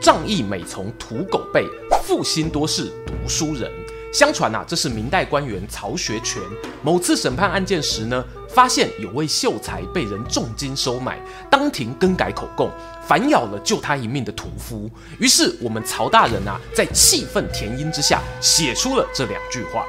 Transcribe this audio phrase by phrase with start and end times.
[0.00, 1.66] 仗义每从屠狗辈，
[2.04, 3.70] 负心多是读书人。
[4.12, 6.40] 相传啊，这是明代官员曹学全
[6.82, 11.20] 某次审判案件时呢，发现有位秀才被人重金收买，
[11.50, 12.70] 当庭更改口供，
[13.06, 14.88] 反咬了救他一命的屠夫。
[15.18, 19.84] 于是我们曹大人啊，在气愤填膺之下，写出了这两句话。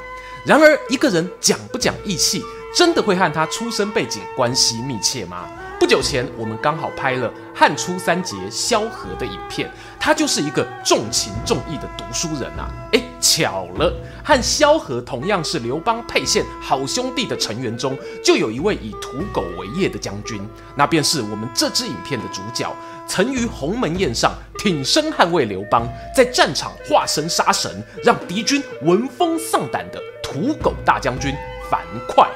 [0.46, 2.42] 然而，一个人讲不讲义气，
[2.76, 5.48] 真的会和他出身背景关系密切吗？
[5.80, 12.68] 不久前，我们刚好拍了汉初三杰萧何的影片，他就是一个重情重义的读书人啊！
[12.94, 20.42] 诶，巧了，和萧何同样是刘邦沛县好兄弟的成员中，就有一位以屠狗为业的将军，
[20.76, 22.76] 那便是我们这支影片的主角，
[23.08, 31.34] 曾于鸿门宴上挺身捍卫刘邦，在战场化身杀神，让敌军闻风丧胆的屠狗大将军
[31.70, 31.80] 樊
[32.10, 32.28] 哙。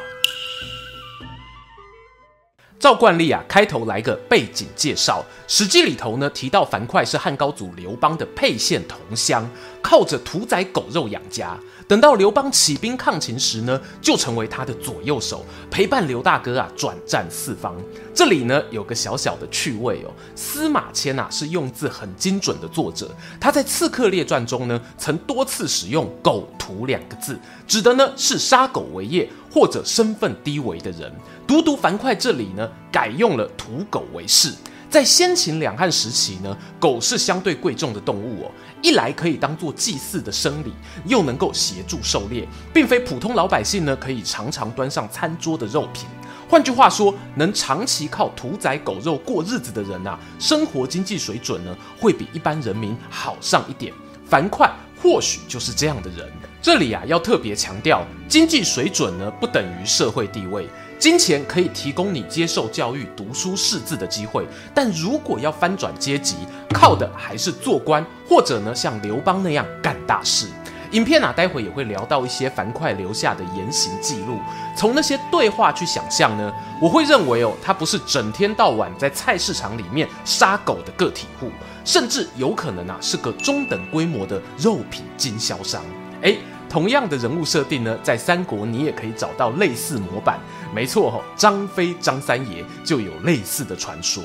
[2.81, 5.23] 照惯例啊，开头来个背景介绍。
[5.47, 9.47] 《史记》里头呢提到，樊哙是汉高祖刘邦的沛县同乡，
[9.83, 11.55] 靠着屠宰狗肉养家。
[11.91, 17.75] 等到刘邦起兵抗秦时呢，就成为他的左右手，陪伴刘大哥啊转战四方。
[18.13, 31.11] 这里呢有个小小的趣味哦，司马迁啊是用字很精准的作者，他在《刺客列传》中呢曾多次使用“狗屠”两个字，指的呢是杀狗为业或者身份低微的人。
[31.45, 34.53] 独独樊哙这里呢改用了屠狗为事。
[34.89, 38.51] 在先秦两汉时期呢，狗是相对贵重的动物哦。
[38.81, 40.73] 一来可以当做祭祀的生礼，
[41.05, 46.07] 又能够协助狩猎，并非普通老百姓呢可以常常端上餐桌的肉品。
[46.49, 53.93] 换句话说，能长期靠屠宰狗肉过日子的人啊，生活经济水准呢会比一般人民好上一点。
[54.25, 54.69] 樊哙
[55.01, 56.29] 或许就是这样的人。
[56.61, 60.67] 这里啊要特别强调，经济水准呢不等于社会地位。
[61.01, 66.35] 金钱可以提供你接受教育、读书识字的机会，但如果要翻转阶级，
[66.71, 70.45] 靠的还是做官，或者呢像刘邦那样干大事。
[70.91, 74.37] 影片啊，待会也会聊到一些樊哙留下的言行记录，
[74.77, 81.49] 从那些对话去想象呢，我会认为哦，他不是整天到晚在菜市场里面杀狗的个体户，
[81.83, 85.81] 甚至有可能啊是个中等规模的肉品经销商。
[86.21, 86.37] 诶
[86.69, 90.39] 同样的人物设定呢，在三国你也可以找到类似模板。
[90.73, 94.23] 没错哈，张飞张三爷就有类似的传说。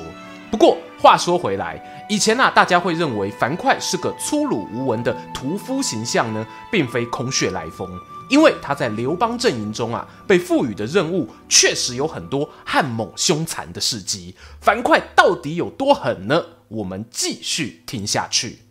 [0.49, 7.89] 不过话说回来，以前啊，大家会认为樊哙是个粗鲁无文的屠夫形象呢，并非空穴来风，
[8.29, 14.33] 因为他在刘邦阵营中啊，被赋予的任务确实有很多悍猛凶残的事迹。
[14.61, 16.41] 樊哙到底有多狠呢？
[16.69, 18.66] 我们继续听下去。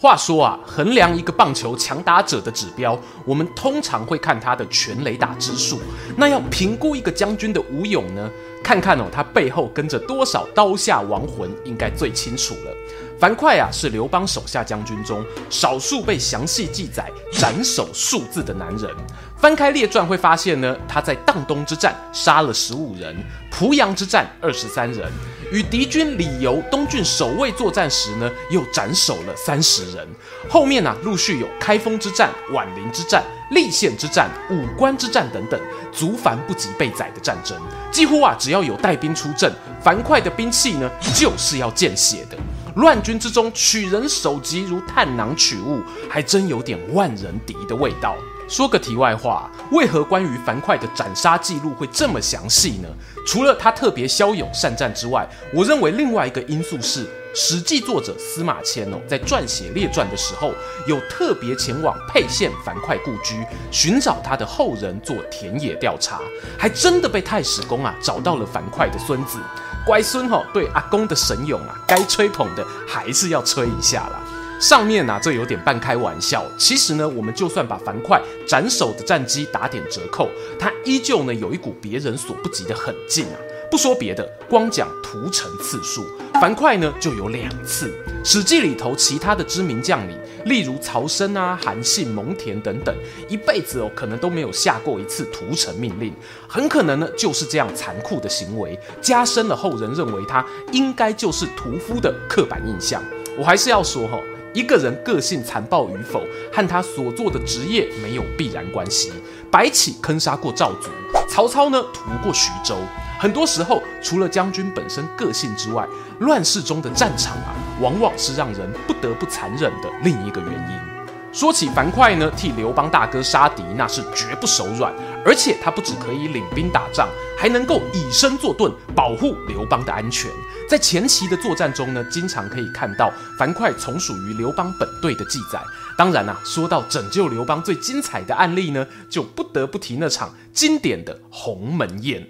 [0.00, 5.80] 话说啊，衡量一个棒球强打者的指标，我们通常会看他的全垒打支数。
[6.16, 8.30] 那要评估一个将军的武勇呢？
[8.62, 12.72] 看看哦，他背后跟着多少刀下亡魂，应该最清楚了。
[13.18, 18.88] 樊哙啊，是刘邦手下将军中少数被详细记载斩首数字的男人。
[19.36, 23.16] 翻开列传会发现呢，他在砀东之战杀了十五人，
[23.50, 25.10] 濮阳之战二十三人，
[25.50, 30.06] 与敌军李由、东郡守卫作战时呢，又斩首了三十人。
[30.48, 35.58] 后面呢、陆续有开封之战、宛陵之战、立县之战、武关之战等等，
[35.92, 37.56] 足繁不及被宰的战争。
[37.90, 42.36] 几乎啊，只要有带兵出阵，樊哙的兵器呢，就是要见血的。
[42.78, 48.14] 乱军之中取人首级如探囊取物，还真有点万人敌的味道。
[48.48, 52.88] 说个题外话，为何关于樊哙的斩杀记录会这么详细呢？
[53.26, 60.52] 除了他特别骁勇善战之外，我认为另外一个因素是，《史记》作者司马迁哦，在撰写列传的时候，
[60.86, 66.20] 有特别前往沛县樊哙故居，寻找他的后人做田野调查，
[66.56, 69.40] 还真的被太史公啊找到了樊哙的孙子。
[69.88, 74.20] 乖孙吼，对阿公的神勇啊，该吹捧的还是要吹一下啦。
[74.58, 76.44] 上面呢、啊，这有点半开玩笑。
[76.58, 80.28] 其实呢，我们就算把樊哙斩首的战绩打点折扣，
[80.58, 83.36] 他依旧呢有一股别人所不及的狠劲啊！
[83.70, 86.04] 不说别的，光讲屠城次数，
[86.40, 87.88] 樊哙呢就有两次。
[88.24, 92.94] 《史记》里头其他的知名将领，例如曹参啊、韩信、蒙恬等等，
[93.28, 96.12] 一辈子哦可能都没有下过一次屠城命令，
[96.48, 103.00] 很可能呢就是这样残酷的行为，加深了后人认为他应该就是屠夫的刻板印象。
[103.38, 104.18] 我还是要说哈。
[104.54, 106.22] 一个人个性残暴与否，
[106.52, 109.12] 和他所做的职业没有必然关系。
[109.50, 110.90] 白起坑杀过赵族，
[111.28, 112.76] 曹操呢屠过徐州。
[113.18, 115.86] 很多时候，除了将军本身个性之外，
[116.20, 120.97] 乱世中的战场啊，往往是让人不得不残忍的另一个原因。
[121.30, 124.92] 说起樊哙呢，替刘邦大哥杀敌，那是绝不手软。
[125.24, 127.08] 而且他不只可以领兵打仗，
[127.38, 130.30] 还能够以身作盾，保护刘邦的安全。
[130.68, 135.60] 在前期的作战中呢，经常可以看到樊哙从属于刘邦本队的记载。
[135.98, 142.26] 当然啦、啊，说到拯救刘邦最精彩的案例呢，就不得不提那场经典的鸿门宴。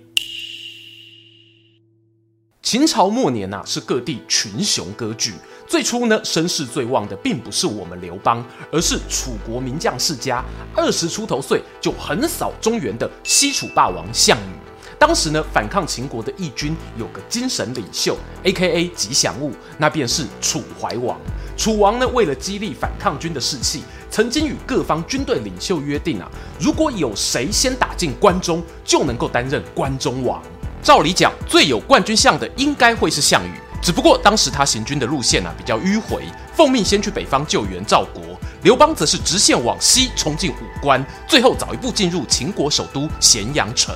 [2.62, 5.34] 秦朝末年啊，是各地群雄割据。
[5.68, 8.42] 最初呢，声势最旺的并不是我们刘邦，
[8.72, 10.42] 而是楚国名将世家，
[10.74, 14.56] 二十出头岁就横扫中原的西楚霸王项羽。
[14.98, 18.88] 当时呢，反抗秦国的义军有个精神领袖，A.K.A.
[18.88, 21.20] 吉祥物，那便是楚怀王。
[21.54, 26.26] 楚王呢，为了激励反抗军的士气，曾经与各方军队领袖约定啊，
[26.58, 30.42] 如果有谁先打进关中，就能够担任关中王。
[30.82, 38.22] 照理讲，最有冠军相的应该会是项羽，只不过当时他行军的路线啊比较迂回，奉命先去北方救援赵国，
[38.62, 43.94] 刘邦则是直线往西冲进武关，最后早一步进入秦国首都咸阳城。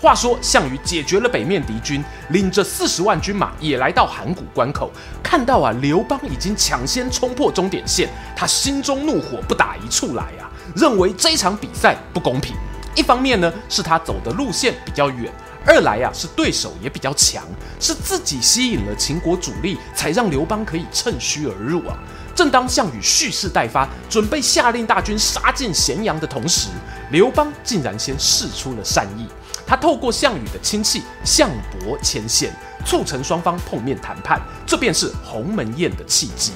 [0.00, 4.90] 话说项羽解决了北面敌军，领着四十万军马也来到函谷关口，
[5.22, 10.44] 看到啊刘邦已经抢先冲破终点线，他心中怒火不打一处来啊，
[10.76, 12.54] 认为这场比赛不公平。
[12.94, 15.32] 一方面呢是他走的路线比较远。
[15.66, 17.42] 二来呀、啊，是对手也比较强，
[17.80, 21.96] 是自己吸引了秦国主力，才让刘邦可以趁虚而入啊。
[22.34, 26.68] 正当项羽蓄势待发，准备下令大军杀进咸阳的同时，
[27.10, 29.26] 刘邦竟然先试出了善意，
[29.66, 32.52] 他透过项羽的亲戚项伯牵线，
[32.84, 36.52] 促成双方碰面谈判，这便是鸿门宴的契机。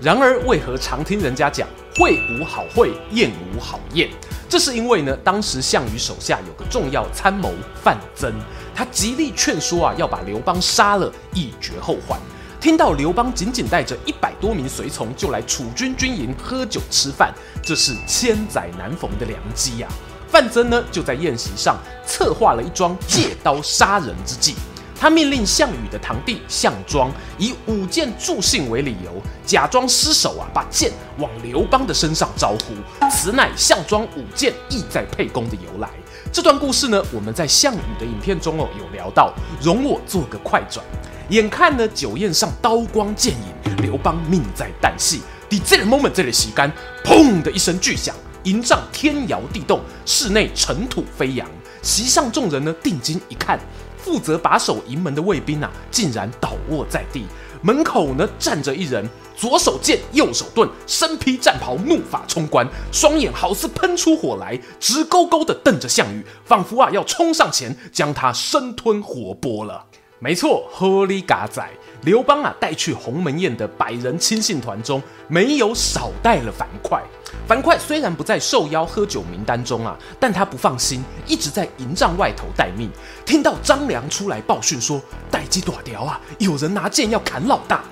[0.00, 4.08] 然而，为何常听人家讲会无好会，宴无好宴？
[4.48, 7.52] 这是因为呢，当时项羽手下有个重要参谋
[7.82, 8.32] 范增，
[8.72, 12.16] 他极力劝说啊，要把刘邦杀了，以绝后患。
[12.60, 17.34] 听到刘邦仅仅带着一百多名随从就来楚军军营喝酒吃饭，
[17.64, 20.30] 这是千载难逢的良机呀、啊。
[20.30, 24.54] 范增呢，就在宴席上策划了一桩借刀杀人之计。
[24.98, 29.12] 他命令项羽的堂弟项庄以舞剑助兴为理由，
[29.46, 33.08] 假装失手啊，把剑往刘邦的身上招呼。
[33.08, 35.88] 此乃项庄舞剑意在沛公的由来。
[36.32, 40.84] 这段故事呢，我们在项羽的影片中哦有聊到，容我做个快转。
[41.30, 45.22] 眼看呢酒宴上刀光剑影，刘邦命在旦夕。
[45.48, 46.70] 的这个 moment 这里洗干，
[47.04, 51.48] 砰的一声巨响，营帐天摇地动，室内尘土飞扬。
[51.80, 53.58] 席上众人呢定睛一看。
[54.08, 57.26] 负责把守营门的卫兵啊，竟然倒卧在地。
[57.60, 59.06] 门口呢站着一人，
[59.36, 69.84] 左手剑，右手盾，身披战袍，怒发冲冠，双眼好似喷出火来，直勾勾地瞪着项羽，仿佛啊要冲上前将他生吞活剥了。
[70.20, 71.62] 没错，好哩嘎仔，
[72.00, 77.02] 刘邦啊带去鸿门宴的百人亲信团中，没有少带了樊哙。
[77.46, 82.90] 樊哙虽然不在受邀喝酒名单中啊，但他不放心，一直在营帐外头待命。
[83.24, 87.82] 听到张良出来报讯说：“待机短条啊，有人拿剑要砍老大。”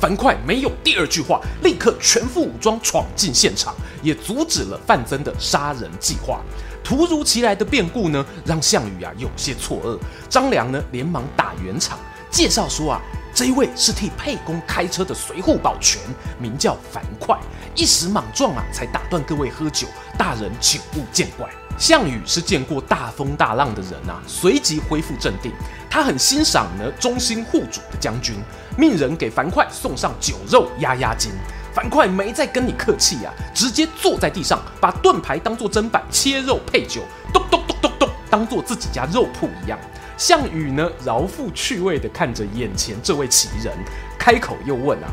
[0.00, 6.40] 樊哙没有第二句话，立刻全副武装闯进现场，也阻止了范增的杀人计划。
[6.82, 9.98] 突如其来的变故呢，让项羽啊有些错愕。
[10.28, 11.98] 张良呢，连忙打圆场，
[12.30, 13.00] 介绍说啊。
[13.34, 16.00] 这一位是替沛公开车的随护保全，
[16.38, 17.36] 名叫樊哙，
[17.74, 21.50] 一时莽撞啊，才打断各位喝酒，大人请勿见怪。
[21.76, 25.50] 项羽是见过大风大浪的人啊，随即恢复镇定。
[25.90, 28.36] 他很欣赏呢忠心护主的将军，
[28.78, 31.32] 命人给樊哙送上酒肉压压惊。
[31.74, 39.76] 樊哙没再跟你客气呀、啊，直接坐在地上，把盾牌当做砧板切肉配酒，咚咚咚咚咚，当做自己家肉铺一样。
[40.16, 43.74] 项羽呢，饶富趣味地看着眼前这位奇人，
[44.18, 45.08] 开口又问啊：“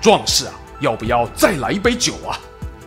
[0.00, 2.38] 壮士啊，要不要再来一杯酒啊？”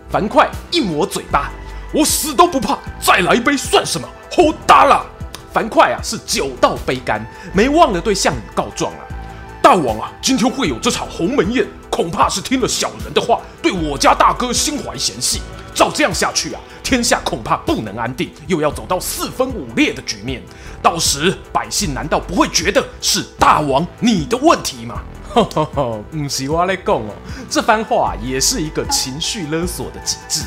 [0.09, 1.51] 樊哙一抹嘴巴
[1.93, 4.07] ：“我死都不怕，再来一杯算什么？
[4.31, 5.05] 好大了！”
[5.53, 7.23] 樊哙啊，是酒到杯干，
[7.53, 9.05] 没忘了对项羽告状啊
[9.61, 15.41] ：“大王啊，今天会有这场鸿门宴，恐怕是听了小人的话，对我家大哥心怀嫌隙。
[15.73, 20.41] 照这样下去啊，天下恐怕不能安定，又要走到四分五裂的局面。”
[20.81, 25.01] 到时百姓难道不会觉得是大王你的问题吗？
[25.29, 27.13] 呵呵呵，不是我来讲哦，
[27.49, 30.45] 这番话也是一个情绪勒索的极致。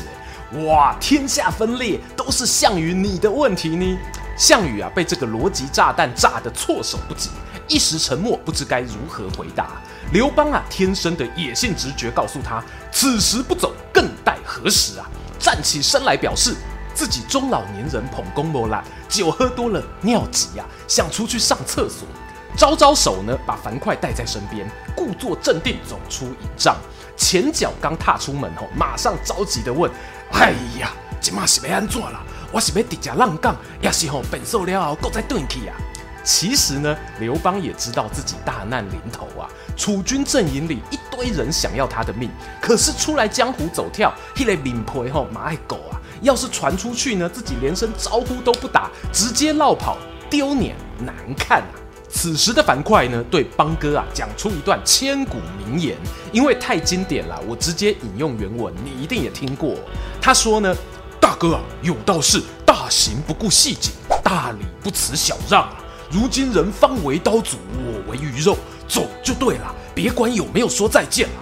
[0.65, 3.97] 哇，天下分裂都是项羽你的问题呢？
[4.35, 7.29] 项羽啊，被这个逻辑炸弹炸得措手不及，
[7.67, 9.67] 一时沉默，不知该如何回答。
[10.11, 15.09] 刘邦啊，天生的野性直觉告诉他，此时不走，更待何时啊？
[15.39, 16.55] 站起身来，表示
[16.93, 22.07] 自己中老年人捧功莫烂，酒喝多了尿急呀、啊，想出去上厕所。
[22.55, 26.77] 招招手呢，把樊哙带在身边，故作镇定走出营帐。
[27.17, 29.91] 前脚刚踏出门后，马上着急的问
[30.33, 32.23] ：“哎呀，今嘛是要安怎啦？
[32.51, 35.75] 我是要直接浪杠，也是吼变瘦了后，搁再转去啊？”
[36.23, 42.29] 其实呢，刘邦也知道自己大难临头啊，楚军阵营里一堆人想要他的命，
[42.61, 49.97] 可是出来江湖走跳，迄个面皮吼马爱狗啊，要是传出去呢，自己连声招呼都不打，直接落跑，
[50.29, 51.75] 丢脸难看啊！
[52.09, 55.97] 此时的樊哙呢，对邦哥啊讲出一段千古名言，
[56.31, 59.75] 因为太经典了，我直接引用原文，你一定也听过。
[60.21, 60.73] 他说呢
[61.19, 63.91] ：“大哥啊，有道是大行不顾细节，
[64.23, 65.79] 大礼不辞小让啊。”
[66.13, 68.55] 如今人方为刀俎，我为鱼肉，
[68.87, 71.33] 走就对了，别管有没有说再见了。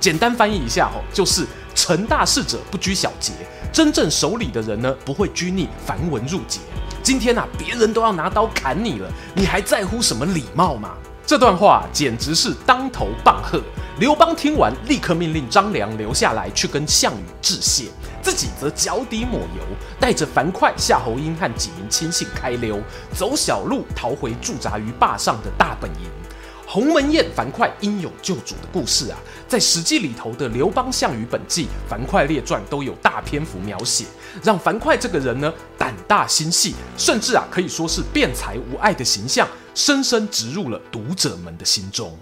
[0.00, 3.34] 简单翻译一下哦，就是成大事者不拘小节，
[3.70, 6.60] 真正守礼的人呢，不会拘泥繁文缛节。
[7.02, 10.94] 今天啊，别人都要拿刀砍你了，你还在乎什么礼貌吗？
[11.26, 13.60] 这段话简直是当头棒喝。
[13.98, 17.88] 刘邦听完，立刻命令张良留下来去跟项羽致谢。
[18.24, 19.62] 自己则脚底抹油，
[20.00, 22.80] 带着樊哙、夏侯婴和几名亲信开溜，
[23.14, 26.08] 走小路逃回驻扎于坝上的大本营。
[26.66, 34.06] 鸿门宴，樊哙因有救主的故事啊，在《史记》里头的《刘邦项羽本纪》《樊哙列传》都有大篇幅描写，
[34.42, 42.18] 让樊哙这个人呢胆大心细，甚至啊可以说是辩才无碍的形象，深深植入了读者们的心中。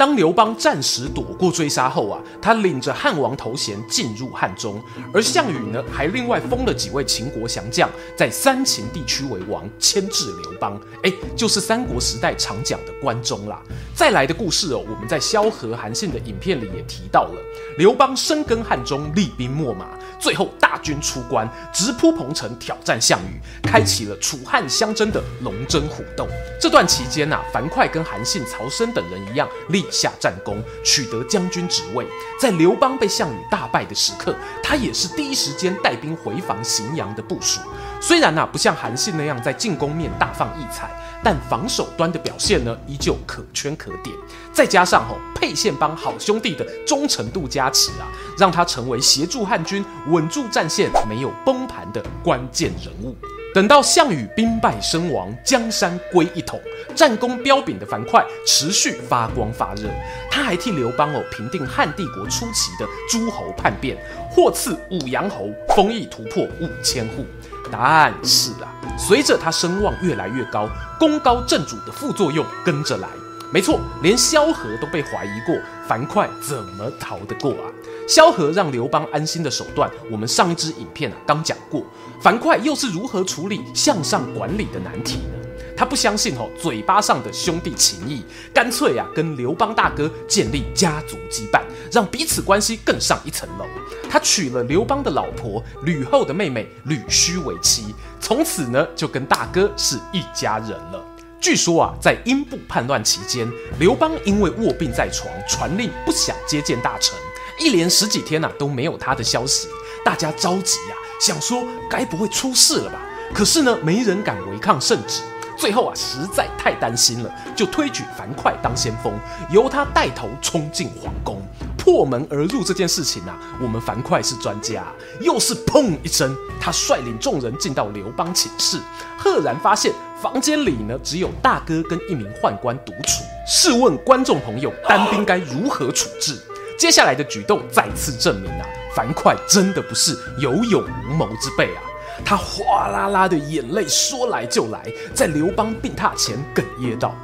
[0.00, 10.80] 当刘邦暂时躲过追杀后啊，他领着汉王头衔进入汉中，而项羽呢，还另外封了几位秦国降将在三秦地区为王，牵制刘邦。
[11.02, 13.60] 哎，就是三国时代常讲的关中啦。
[13.94, 17.38] 再来的故事哦，我们在萧何、韩信的影片里也提到了，
[17.76, 19.88] 刘邦深耕汉中，厉兵秣马，
[20.20, 26.28] 最后大军出关，直扑彭城挑战项羽，开启了楚汉相争的龙争虎斗。
[26.60, 32.06] 这段期间呐、樊哙跟韩信、曹参等人一样立下战功，取得将军职位。
[32.38, 37.60] 在刘邦被项羽大败的时刻，他也是第一时间带兵回防荥阳的部署。
[38.00, 40.90] 虽然呐、啊，不像韩信那样在进攻面大放异彩，
[41.22, 44.16] 但防守端的表现呢，依旧可圈可点。
[44.52, 53.14] 再加上吼、哦、沛县帮好兄弟的忠诚度加持啊，让他成为协助汉军稳住战线、没有崩盘的关键人物。
[53.52, 56.60] 等到项羽兵败身亡，江山归一统，
[56.94, 59.88] 战功彪炳的樊哙持续发光发热。
[60.30, 63.96] 他还替刘邦哦平定汉帝国初期的诸侯叛变，
[64.30, 67.26] 获赐五阳侯，封邑突破五千户。
[67.72, 73.08] 但是啊，随着他声望越来越高，功高震主的副作用跟着来。
[73.52, 75.56] 没错，连萧何都被怀疑过，
[75.88, 77.66] 樊哙怎么逃得过啊？
[78.06, 81.82] 萧何让刘邦安心的手段，我们上一支影片啊刚讲过。
[82.20, 85.48] 樊哙又是如何处理向上管理的难题呢？
[85.76, 88.22] 他不相信哦，嘴巴上的兄弟情谊，
[88.54, 93.64] 干脆啊跟刘邦大哥建立家族羁绊，让彼此关系更上一层楼。
[94.08, 101.04] 他娶了刘邦的老婆吕后的妹妹吕须为妻，从此呢就跟大哥是一家人了。
[101.40, 107.16] 据说啊，在英布叛乱期间，刘邦因为卧病在床，传令不想接见大臣，
[107.58, 109.66] 一连十几天呐、啊、都没有他的消息，
[110.04, 113.00] 大家着急呀、啊，想说该不会出事了吧？
[113.32, 115.22] 可是呢，没人敢违抗圣旨，
[115.60, 119.12] 最后啊，实在太担心了，就推举樊哙当先锋，
[119.50, 121.42] 由他带头冲进皇宫。
[121.76, 124.86] 破门而入这件事情啊，我们樊哙是专家。
[125.20, 128.78] 又是砰一声，他率领众人进到刘邦寝室，
[129.18, 133.22] 赫然发现房间里呢只有大哥跟一名宦官独处。
[133.46, 136.40] 试问观众朋友，单兵该如何处置？
[136.78, 141.82] 接下来的举动再次证明啊，樊哙真的不是有勇无谋之辈啊！
[142.24, 144.82] 他哗啦啦的眼泪说来就来，
[145.14, 147.14] 在刘邦病榻前哽咽道：“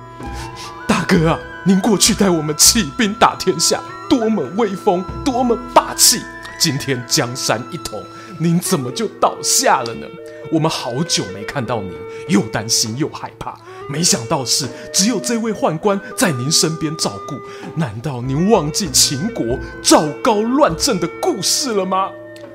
[0.87, 6.21] 大哥啊，您过去带我们起兵打天下。”多么威风，多么霸气！
[6.61, 8.01] 今天江山一统，
[8.39, 10.07] 您怎么就倒下了呢？
[10.53, 11.93] 我们好久没看到您，
[12.29, 13.59] 又担心又害怕。
[13.89, 17.35] 没想到是只有这位宦官在您身边照顾。
[17.75, 22.11] 难道您忘记秦国赵高乱政的故事了吗？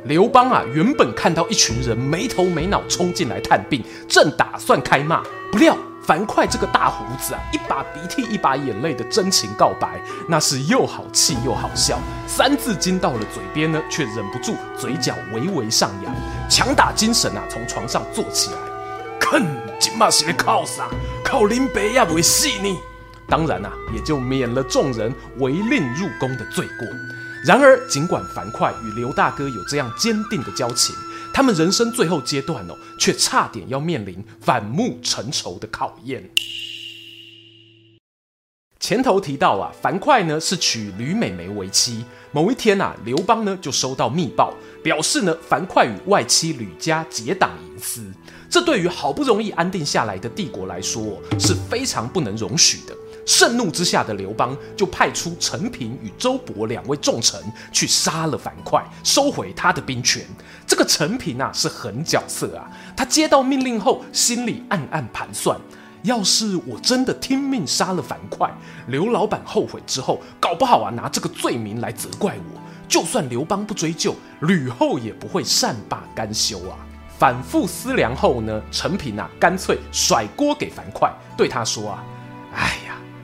[0.05, 5.77] 刘邦啊，原本看到一群人没头没脑冲进来探病，正打算开骂，不料。
[6.03, 11.99] 樊哙这个大胡子啊，一把鼻涕一把眼泪的真情告白，那是又好气又好笑。
[12.25, 16.11] 三字经到了嘴边呢，却忍不住嘴角微微上扬，
[16.49, 18.57] 强打精神啊，从床上坐起来。
[19.19, 19.45] 看，
[19.79, 20.89] 今嘛是靠啥？
[21.23, 22.75] 靠林北亚为死呢？
[23.27, 26.87] 当然啊，也就免了众人违令入宫的罪过。
[27.43, 30.95] 然而，尽管樊哙与刘大哥有这样坚定的交情，
[31.33, 36.29] 他们人生最后阶段哦，却差点要面临反目成仇的考验。
[38.79, 42.05] 前头提到啊，樊哙呢是娶吕美眉为妻。
[42.31, 48.03] 某一天啊，刘邦呢就收到密报，表示呢樊哙与外戚吕家结党营私。
[48.49, 52.95] 这对于好不容易安定下来的帝国来说，是非常不能容许的。
[53.25, 57.39] 盛怒之下的刘邦就派出陈平与周勃两位重臣
[57.71, 60.23] 去杀了樊哙，收回他的兵权。
[60.65, 65.59] 这个陈平啊是狠角色啊，他接到命令后心里暗暗盘算：
[66.03, 68.49] 要是我真的听命杀了樊哙，
[68.87, 72.61] 刘老板后悔之后，搞不好啊拿这个罪名来责怪我。
[72.87, 76.75] 就算刘邦不追究，吕后也不会善罢甘休啊。
[77.17, 82.03] 反复思量后呢，陈平啊干脆甩锅给樊哙，对他说啊：
[82.55, 82.80] 哎。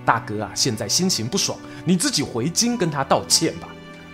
[0.07, 3.67] 大哥啊，现在心情不爽，你自己回京跟他道歉吧。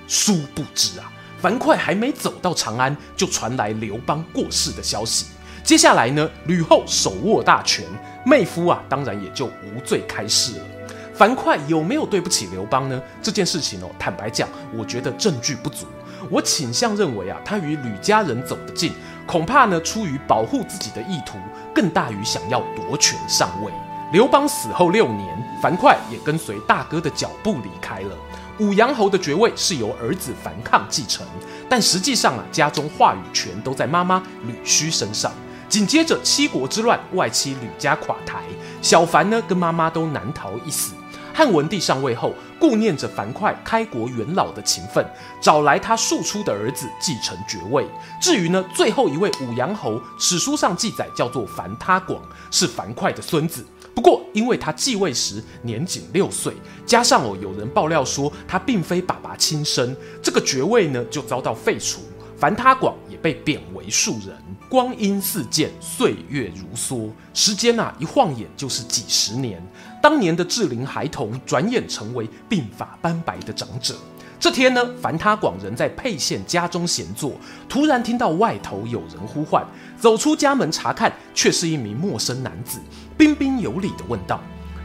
[0.07, 5.27] 殊不知啊，樊哙还没走到长安，就传来刘邦过世的消息。
[5.63, 7.85] 接下来呢，吕后手握大权，
[8.25, 10.65] 妹夫啊，当然也就无罪开释了。
[11.13, 12.99] 樊哙有没有对不起刘邦呢？
[13.21, 15.85] 这件事情哦，坦白讲，我觉得证据不足。
[16.27, 18.93] 我倾向认为啊，他与吕家人走得近，
[19.27, 21.37] 恐怕呢，出于保护自己的意图，
[21.71, 23.71] 更大于想要夺权上位。
[24.13, 28.15] 刘邦死后六年，樊哙也跟随大哥的脚步离开了。
[28.59, 31.25] 武阳侯的爵位是由儿子樊亢继承，
[31.67, 35.31] 但实际上啊，家中话语权都在妈妈吕须身上。
[35.67, 38.43] 紧接着七国之乱，外戚吕家垮台，
[38.83, 40.93] 小樊呢跟妈妈都难逃一死。
[41.33, 45.03] 汉文帝上位后，顾念着樊哙开国元老的情分，
[45.41, 47.85] 找来他庶出的儿子继承爵位。
[48.21, 52.21] 至于呢，最后一位武阳侯，史书上记载叫做樊他广，
[52.51, 53.65] 是樊哙的孙子。
[53.95, 56.53] 不过，因为他继位时年仅六岁，
[56.85, 62.01] 加上哦有人爆料说他并非爸爸亲生，这个爵位呢就遭到废除，
[62.37, 64.37] 樊他广也被贬为庶人。
[64.73, 69.61] 光阴似箭，岁月如梭，时间啊一晃眼就是几十年。
[70.01, 73.95] 当年的稚龄孩童，转眼成为鬓发斑白的长者。
[74.39, 77.33] 这天呢，樊他广人在沛县家中闲坐，
[77.69, 79.63] 突然听到外头有人呼唤，
[79.99, 82.79] 走出家门查看，却是一名陌生男子。
[83.15, 84.41] 彬彬有礼地问道：“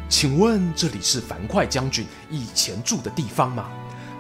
[0.07, 3.71] 请问这里是樊哙将军以前住的地方吗？”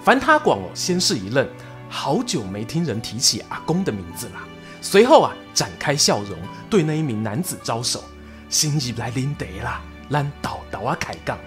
[0.03, 1.47] 樊他广哦，先是一愣，
[1.91, 4.41] 好久没听人提起阿公的名字了。
[4.81, 6.39] 随后啊，展开笑容，
[6.71, 8.05] 对那一名男子招手
[8.49, 11.39] ：“新入来领得啦，让导导啊开杠。”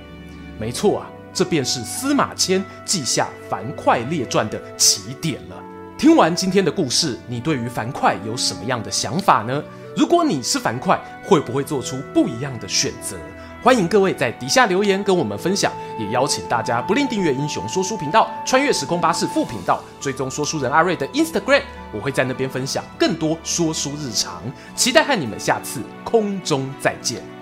[0.59, 5.55] 没错啊，这便是司马迁记下《樊哙列传》的起点了。
[5.97, 9.63] 听完今天的故事，你对于樊哙有什么样的想法呢？
[9.95, 13.17] 如果你是樊哙，会不会做出不一样的选择？
[13.63, 21.61] 欢迎各位在底下留言跟我们分享，也邀请大家不吝订阅英雄说书频道、穿越时空巴士副频道、追踪说书人阿瑞的 Instagram，
[21.93, 24.41] 我会在那边分享更多说书日常，
[24.75, 27.30] 期待和你们下次空中再见。